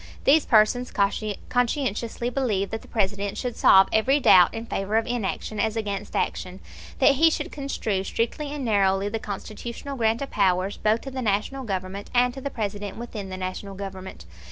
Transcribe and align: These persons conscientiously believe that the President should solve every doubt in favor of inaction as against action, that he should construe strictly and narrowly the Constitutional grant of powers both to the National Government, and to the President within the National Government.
These 0.23 0.47
persons 0.47 0.89
conscientiously 0.89 2.31
believe 2.31 2.71
that 2.71 2.81
the 2.81 2.87
President 2.87 3.37
should 3.37 3.55
solve 3.55 3.87
every 3.93 4.19
doubt 4.19 4.51
in 4.51 4.65
favor 4.65 4.97
of 4.97 5.05
inaction 5.05 5.59
as 5.59 5.75
against 5.77 6.15
action, 6.15 6.59
that 6.97 7.17
he 7.17 7.29
should 7.29 7.51
construe 7.51 8.03
strictly 8.03 8.51
and 8.51 8.65
narrowly 8.65 9.09
the 9.09 9.19
Constitutional 9.19 9.95
grant 9.95 10.23
of 10.23 10.31
powers 10.31 10.77
both 10.77 11.01
to 11.01 11.11
the 11.11 11.21
National 11.21 11.63
Government, 11.63 12.09
and 12.15 12.33
to 12.33 12.41
the 12.41 12.49
President 12.49 12.97
within 12.97 13.29
the 13.29 13.37
National 13.37 13.75
Government. 13.75 14.25